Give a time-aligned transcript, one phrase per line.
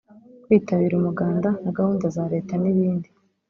[0.43, 3.09] kwitabira umuganda na gahunda za Leta z’ibindi